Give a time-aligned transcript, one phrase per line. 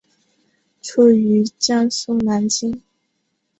[0.81, 2.81] 生于江苏南京。